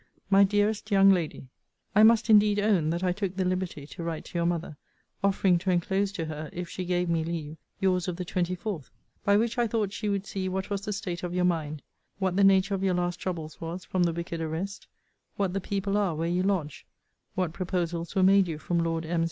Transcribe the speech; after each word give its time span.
MY 0.31 0.45
DEAREST 0.45 0.89
YOUNG 0.89 1.11
LADY, 1.11 1.47
I 1.93 2.01
must 2.01 2.27
indeed 2.27 2.57
own 2.57 2.89
that 2.89 3.03
I 3.03 3.11
took 3.11 3.35
the 3.35 3.45
liberty 3.45 3.85
to 3.85 4.01
write 4.03 4.25
to 4.25 4.37
your 4.39 4.47
mother, 4.47 4.75
offering 5.23 5.59
to 5.59 5.69
enclose 5.69 6.11
to 6.13 6.25
her, 6.25 6.49
if 6.51 6.67
she 6.67 6.85
gave 6.85 7.07
me 7.07 7.23
leave, 7.23 7.57
your's 7.79 8.07
of 8.07 8.15
the 8.15 8.25
24th: 8.25 8.89
by 9.23 9.37
which 9.37 9.59
I 9.59 9.67
thought 9.67 9.93
she 9.93 10.09
would 10.09 10.25
see 10.25 10.49
what 10.49 10.71
was 10.71 10.81
the 10.81 10.91
state 10.93 11.21
of 11.21 11.35
your 11.35 11.45
mind; 11.45 11.83
what 12.17 12.35
the 12.35 12.43
nature 12.43 12.73
of 12.73 12.81
your 12.81 12.95
last 12.95 13.19
troubles 13.19 13.61
was 13.61 13.85
from 13.85 14.01
the 14.01 14.11
wicked 14.11 14.41
arrest; 14.41 14.87
what 15.35 15.53
the 15.53 15.61
people 15.61 15.95
are 15.95 16.15
where 16.15 16.27
you 16.27 16.41
lodge; 16.41 16.87
what 17.35 17.53
proposals 17.53 18.15
were 18.15 18.23
made 18.23 18.47
you 18.47 18.57
from 18.57 18.79
Lord 18.79 19.05
M.' 19.05 19.19